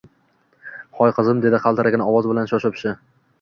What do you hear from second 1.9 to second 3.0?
ovoz bilan shosha-pisha.